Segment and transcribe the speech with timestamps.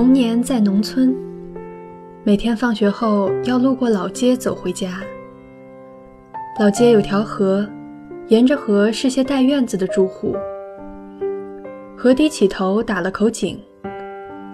[0.00, 1.14] 童年在农村，
[2.24, 5.02] 每天放学后要路过老街走回家。
[6.58, 7.68] 老街有条河，
[8.28, 10.34] 沿着河是些带院子的住户。
[11.98, 13.60] 河堤起头打了口井，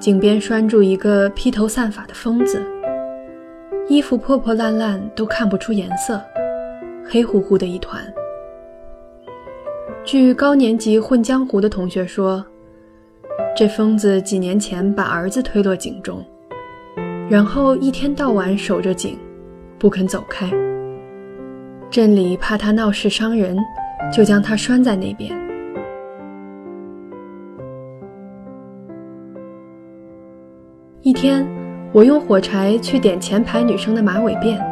[0.00, 2.60] 井边拴住一个披头散发的疯子，
[3.86, 6.20] 衣服破破烂烂，都看不出颜色，
[7.08, 8.02] 黑乎乎的一团。
[10.04, 12.44] 据高年级混江湖的同学说，
[13.58, 16.22] 这疯子几年前把儿子推落井中，
[17.26, 19.18] 然后一天到晚守着井，
[19.78, 20.46] 不肯走开。
[21.90, 23.56] 镇里怕他闹事伤人，
[24.12, 25.34] 就将他拴在那边。
[31.00, 31.48] 一天，
[31.92, 34.62] 我用火柴去点前排女生的马尾辫，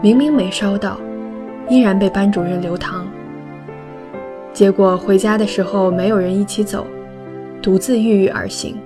[0.00, 1.00] 明明没烧到，
[1.68, 3.04] 依然被班主任留堂。
[4.52, 6.86] 结果回家的时候没有人一起走，
[7.62, 8.76] 独自郁郁而行。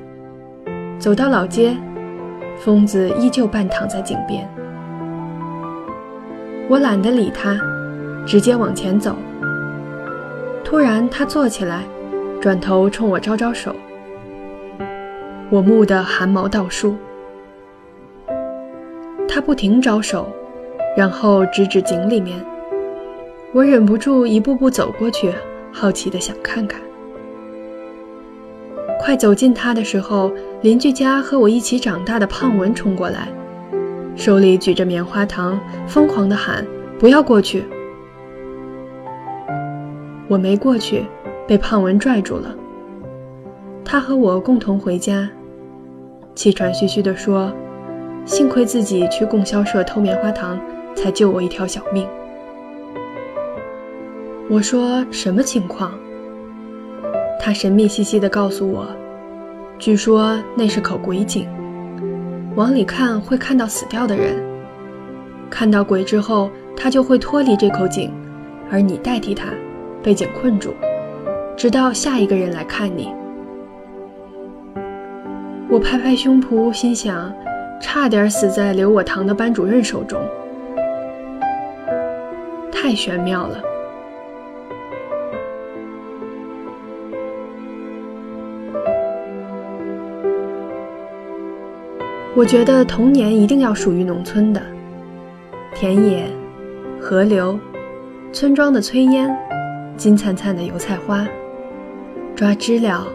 [0.98, 1.74] 走到老街，
[2.58, 4.46] 疯子依旧半躺在井边。
[6.68, 7.58] 我懒得理他，
[8.26, 9.16] 直接往前走。
[10.62, 11.84] 突然，他坐起来，
[12.38, 13.74] 转头冲我招招手。
[15.48, 16.96] 我蓦地汗毛倒竖。
[19.26, 20.28] 他不停招手，
[20.96, 22.38] 然后指指井里面。
[23.52, 25.32] 我忍不住一步步走过去，
[25.72, 26.80] 好奇地想看看。
[29.06, 33.28] 快走近他的时候，邻居家和我一起长大的胖文冲过来，
[34.16, 36.66] 手里举着棉花糖，疯狂地喊
[36.98, 37.64] ：“不要过去！”
[40.26, 41.04] 我没过去，
[41.46, 42.52] 被胖文拽住了。
[43.84, 45.30] 他和我共同回家，
[46.34, 47.52] 气喘吁吁地说
[48.26, 50.58] ：“幸亏自己去供销社偷棉花糖，
[50.96, 52.04] 才救我一条小命。”
[54.50, 55.92] 我说：“什么情况？”
[57.46, 58.88] 他神秘兮兮地告诉我
[59.78, 61.46] ：“据说那是口鬼井，
[62.56, 64.34] 往里看会看到死掉的人，
[65.48, 68.10] 看到鬼之后，他就会脱离这口井，
[68.68, 69.50] 而你代替他，
[70.02, 70.74] 被井困住，
[71.56, 73.14] 直到下一个人来看你。”
[75.70, 77.32] 我拍拍胸脯，心想：
[77.80, 80.20] 差点死在留我堂的班主任手中，
[82.72, 83.62] 太玄妙了。
[92.36, 94.60] 我觉得童年一定要属于农村的，
[95.74, 96.28] 田野、
[97.00, 97.58] 河流、
[98.30, 99.34] 村庄的炊烟、
[99.96, 101.26] 金灿灿的油菜花、
[102.34, 103.06] 抓知了、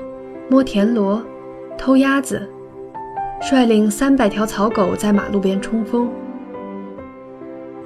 [0.50, 1.22] 摸田螺。
[1.78, 2.48] 偷鸭子，
[3.42, 6.10] 率领三百条草狗在马路边冲锋。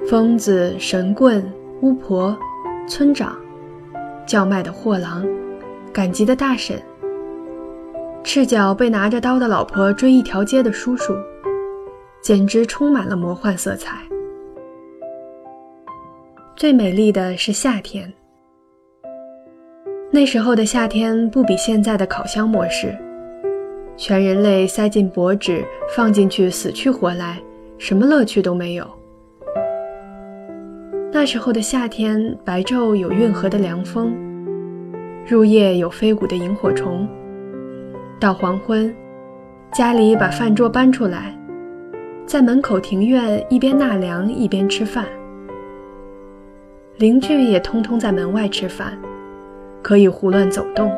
[0.06, 2.36] 疯子、神棍、巫婆、
[2.86, 3.34] 村长、
[4.26, 5.26] 叫卖的货郎、
[5.92, 6.78] 赶集的大婶、
[8.26, 11.14] 赤脚被拿着刀的老婆追一条街的叔叔，
[12.20, 13.98] 简直充满了魔幻色彩。
[16.56, 18.12] 最美丽的是夏天，
[20.10, 22.92] 那时候的夏天不比现在的烤箱模式。
[23.96, 27.40] 全人类塞进薄纸，放进去死去活来，
[27.78, 28.84] 什么乐趣都没有。
[31.12, 34.12] 那时候的夏天，白昼有运河的凉风，
[35.24, 37.08] 入夜有飞舞的萤火虫。
[38.18, 38.94] 到黄昏，
[39.72, 41.36] 家里把饭桌搬出来，
[42.24, 45.04] 在门口庭院一边纳凉一边吃饭。
[46.96, 48.98] 邻居也通通在门外吃饭，
[49.82, 50.90] 可以胡乱走动。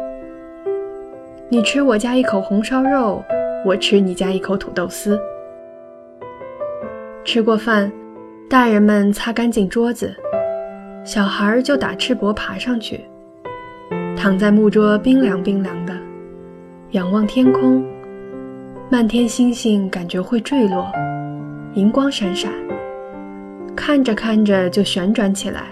[1.49, 3.25] 你吃我家一口红烧肉，
[3.65, 5.19] 我吃你家一口土豆丝。
[7.25, 7.91] 吃过饭，
[8.49, 10.15] 大人们擦干净桌子，
[11.05, 13.01] 小孩就打赤膊爬上去，
[14.17, 15.88] 躺在木桌冰凉冰凉的，
[16.93, 17.85] 仰望天空，
[18.91, 20.91] 漫天星星感觉会坠落，
[21.75, 22.51] 银光闪闪，
[23.77, 25.65] 看着看着就旋转起来，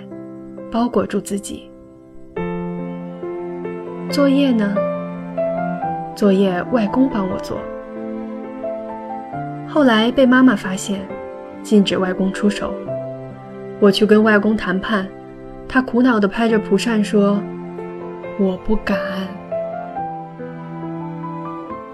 [0.71, 1.71] 包裹住自己。
[4.11, 4.75] 作业呢？
[6.15, 7.57] 作业外公帮我做，
[9.67, 11.01] 后来被妈妈发现，
[11.63, 12.75] 禁止外公出手。
[13.81, 15.09] 我去跟外公谈判，
[15.67, 17.41] 他苦恼地拍着蒲扇说
[18.39, 18.99] ：“我不敢。”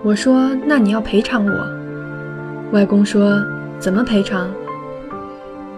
[0.04, 1.66] 我说：“那你要赔偿我。”
[2.72, 3.40] 外公说
[3.78, 4.50] ：“怎么赔偿？”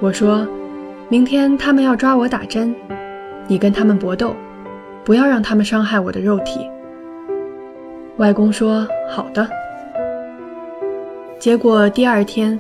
[0.01, 0.47] 我说
[1.11, 2.75] ：“明天他们要抓我打针，
[3.47, 4.35] 你跟他们搏斗，
[5.05, 6.67] 不要让他们伤害我的肉体。”
[8.17, 9.47] 外公说：“好的。”
[11.39, 12.59] 结果第二天，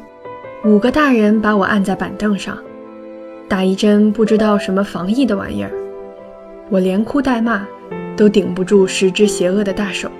[0.64, 2.58] 五个大人把我按在板凳上，
[3.48, 5.70] 打一针不知道什么防疫的玩意儿，
[6.68, 7.66] 我连哭带骂，
[8.16, 10.10] 都顶不住十只邪恶的大手。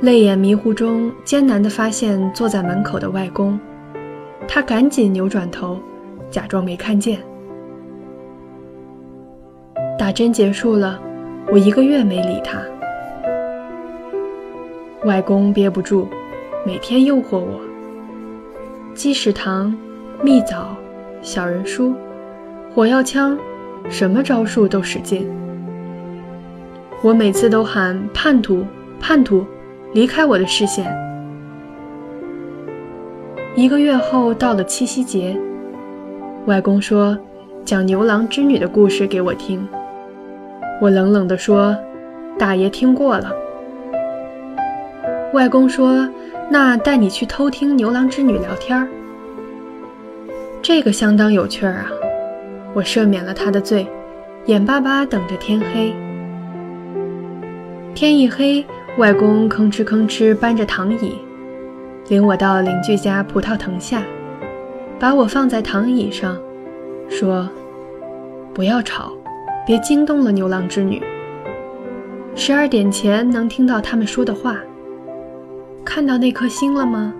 [0.00, 3.60] 泪眼迷糊中，艰难地发现坐在门口的外公，
[4.48, 5.78] 他赶紧扭转头，
[6.30, 7.18] 假装没看见。
[9.98, 10.98] 打针结束了，
[11.52, 12.62] 我一个月没理他。
[15.04, 16.06] 外公憋不住，
[16.64, 17.60] 每天诱惑我：
[18.94, 19.76] 鸡屎糖、
[20.22, 20.74] 蜜枣、
[21.20, 21.94] 小人书、
[22.74, 23.36] 火药枪，
[23.90, 25.28] 什么招数都使劲。
[27.02, 28.64] 我每次都喊叛徒，
[28.98, 29.44] 叛徒。
[29.92, 30.86] 离开我的视线。
[33.56, 35.36] 一个月后，到了七夕节，
[36.46, 37.18] 外公说
[37.64, 39.66] 讲牛郎织女的故事给我听。
[40.80, 41.76] 我冷冷地说
[42.38, 43.32] ：“大爷听过了。”
[45.34, 46.08] 外公说
[46.48, 48.88] ：“那带你去偷听牛郎织女聊天儿
[50.62, 51.86] 这个相当有趣儿啊！
[52.74, 53.86] 我赦免了他的罪，
[54.46, 55.92] 眼巴巴等着天黑。
[57.92, 58.64] 天一黑。
[58.98, 61.14] 外公吭哧吭哧搬着躺椅，
[62.08, 64.02] 领我到邻居家葡萄藤下，
[64.98, 66.36] 把我放在躺椅上，
[67.08, 67.48] 说
[68.52, 69.12] ：“不要吵，
[69.64, 71.00] 别惊动了牛郎织女。
[72.34, 74.56] 十二点前能听到他们说的话。
[75.84, 77.14] 看到那颗星了吗？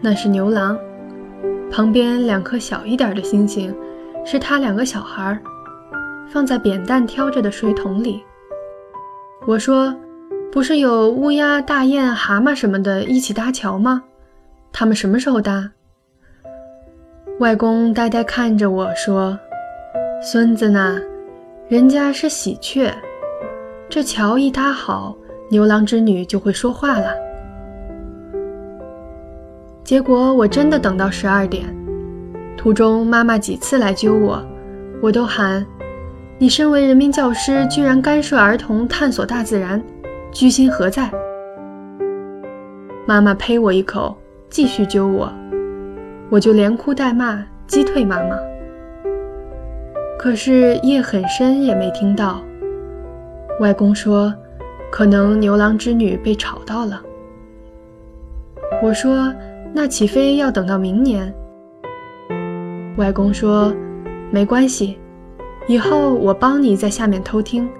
[0.00, 0.78] 那是牛郎，
[1.70, 3.74] 旁边两颗小一点的星星，
[4.24, 5.38] 是他两个小孩，
[6.30, 8.22] 放在扁担挑着的水桶里。”
[9.44, 9.94] 我说。
[10.54, 14.04] 不是有乌鸦、大雁、蛤蟆什么的一起搭桥吗？
[14.72, 15.68] 他们什么时候搭？
[17.40, 19.36] 外公呆呆看着我说
[20.22, 21.00] ：“孙子呢？
[21.66, 22.94] 人家是喜鹊。
[23.88, 25.16] 这桥一搭好，
[25.50, 27.12] 牛郎织女就会说话了。”
[29.82, 31.64] 结果我真的等到十二点，
[32.56, 34.40] 途中妈妈几次来揪我，
[35.02, 35.66] 我都喊
[36.38, 39.82] ：“你身为人民教师，居然干涉儿童探索大自然！”
[40.34, 41.08] 居心何在？
[43.06, 44.16] 妈妈呸我一口，
[44.50, 45.32] 继续揪我，
[46.28, 48.36] 我就连哭带骂，击退妈妈。
[50.18, 52.42] 可是夜很深，也没听到。
[53.60, 54.34] 外公说，
[54.90, 57.00] 可能牛郎织女被吵到了。
[58.82, 59.32] 我说，
[59.72, 61.32] 那岂非要等到明年？
[62.96, 63.72] 外公说，
[64.32, 64.98] 没关系，
[65.68, 67.70] 以后我帮你在下面偷听，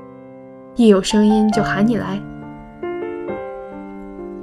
[0.77, 2.23] 一有声音就喊你来。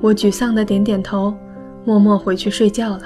[0.02, 1.34] 我沮丧的点点头，
[1.86, 3.04] 默默回去睡觉了。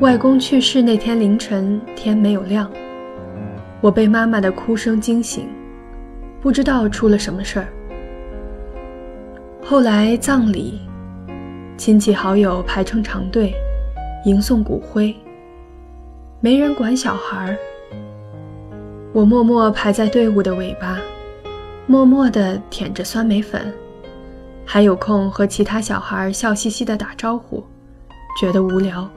[0.00, 2.70] 外公去世那天凌晨，天没有亮，
[3.80, 5.48] 我被妈妈的哭声惊醒，
[6.40, 7.66] 不知道出了什么事儿。
[9.60, 10.80] 后来葬礼，
[11.76, 13.52] 亲戚好友排成长队，
[14.24, 15.12] 迎送骨灰，
[16.38, 17.56] 没人管小孩儿。
[19.12, 21.00] 我默默排在队伍的尾巴，
[21.88, 23.74] 默默地舔着酸梅粉，
[24.64, 27.64] 还有空和其他小孩笑嘻嘻地打招呼，
[28.40, 29.10] 觉得无聊。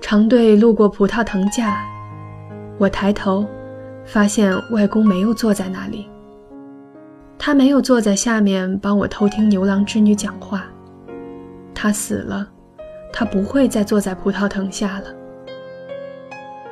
[0.00, 1.84] 长队路过葡萄藤架，
[2.78, 3.46] 我抬头，
[4.04, 6.08] 发现外公没有坐在那里。
[7.38, 10.64] 他没有坐在下面帮我偷听牛郎织女讲话。
[11.74, 12.48] 他死了，
[13.12, 15.14] 他不会再坐在葡萄藤下了。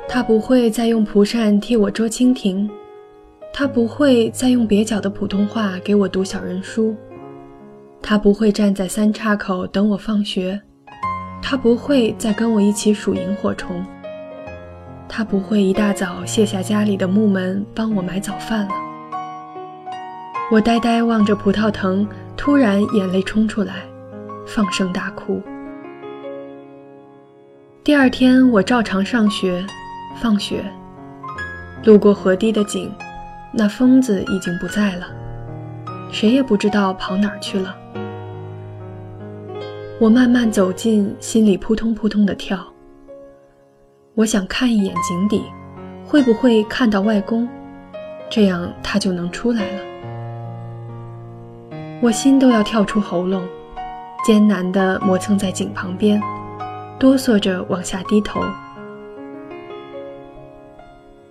[0.08, 2.68] 他不会再用蒲扇替我捉蜻蜓，
[3.52, 6.96] 他不会再用蹩脚的普通话给我读小人书，
[8.02, 10.60] 他不会站在三岔口等我放学。
[11.40, 13.84] 他不会再跟我一起数萤火虫，
[15.08, 18.70] 他不会一大早卸下家里的木门帮我买早饭了。
[20.50, 23.74] 我呆呆望着葡萄藤，突然眼泪冲出来，
[24.46, 25.42] 放声大哭。
[27.82, 29.64] 第二天我照常上学，
[30.16, 30.62] 放学，
[31.84, 32.92] 路过河堤的井，
[33.52, 35.06] 那疯子已经不在了，
[36.10, 37.74] 谁也不知道跑哪儿去了。
[40.00, 42.64] 我慢慢走近，心里扑通扑通的跳。
[44.14, 45.42] 我想看一眼井底，
[46.06, 47.48] 会不会看到外公？
[48.30, 49.82] 这样他就能出来了。
[52.00, 53.42] 我心都要跳出喉咙，
[54.24, 56.22] 艰难地磨蹭在井旁边，
[56.96, 58.40] 哆嗦着往下低头。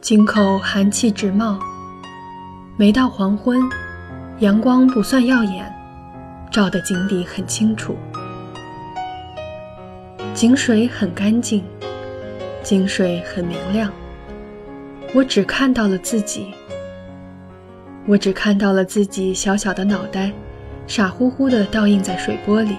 [0.02, 1.58] 井口寒气直冒，
[2.76, 3.62] 每到黄昏，
[4.40, 5.74] 阳光不算耀眼，
[6.52, 7.96] 照得井底很清楚。
[10.38, 11.64] 井水很干净，
[12.62, 13.92] 井水很明亮。
[15.16, 16.54] 我只看到了自己，
[18.06, 20.32] 我只看到了自己小小的脑袋，
[20.86, 22.76] 傻乎乎地倒映在水波里，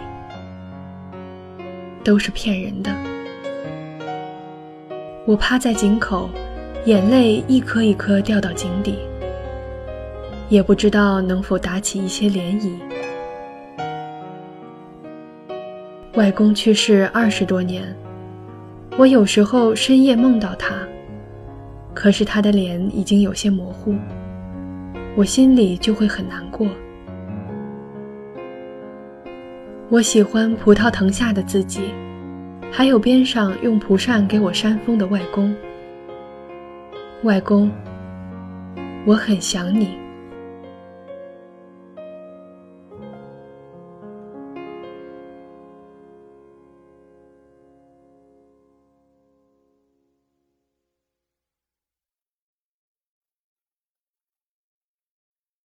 [2.05, 2.95] 都是骗人的。
[5.27, 6.31] 我趴在井口。
[6.85, 9.01] 眼泪一颗一颗掉到井底，
[10.49, 12.71] 也不知道能否打起一些涟漪。
[16.19, 17.95] 外公去世二十多年，
[18.97, 20.75] 我有时候深夜梦到他，
[21.95, 23.95] 可是他的脸已经有些模糊，
[25.15, 26.67] 我心里就会很难过。
[29.89, 31.83] 我喜欢葡萄藤下的自己，
[32.69, 35.55] 还有边上用蒲扇给我扇风的外公。
[37.23, 37.71] 外公，
[39.07, 39.97] 我很想你。